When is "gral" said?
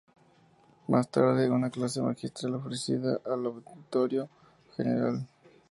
4.95-5.27